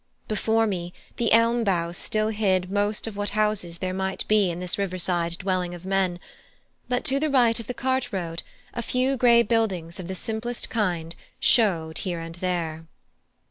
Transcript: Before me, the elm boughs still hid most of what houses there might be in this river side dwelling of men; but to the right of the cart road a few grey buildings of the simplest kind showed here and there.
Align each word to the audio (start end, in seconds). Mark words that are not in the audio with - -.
Before 0.27 0.65
me, 0.65 0.93
the 1.17 1.31
elm 1.31 1.63
boughs 1.63 1.95
still 1.95 2.29
hid 2.29 2.71
most 2.71 3.05
of 3.05 3.15
what 3.15 3.29
houses 3.37 3.77
there 3.77 3.93
might 3.93 4.27
be 4.27 4.49
in 4.49 4.59
this 4.59 4.79
river 4.79 4.97
side 4.97 5.37
dwelling 5.37 5.75
of 5.75 5.85
men; 5.85 6.19
but 6.89 7.03
to 7.05 7.19
the 7.19 7.29
right 7.29 7.59
of 7.59 7.67
the 7.67 7.75
cart 7.75 8.11
road 8.11 8.41
a 8.73 8.81
few 8.81 9.15
grey 9.15 9.43
buildings 9.43 9.99
of 9.99 10.07
the 10.07 10.15
simplest 10.15 10.71
kind 10.71 11.13
showed 11.39 11.99
here 11.99 12.19
and 12.19 12.33
there. 12.41 12.87